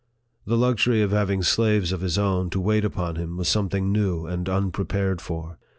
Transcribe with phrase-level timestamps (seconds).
[0.47, 4.25] The luxury of having slaves of his own to wait upon him was something new
[4.25, 5.59] and unprepared for.